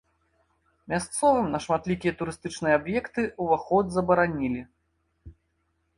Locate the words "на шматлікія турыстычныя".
1.55-2.73